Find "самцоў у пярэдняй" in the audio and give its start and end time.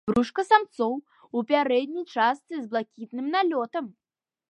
0.51-2.05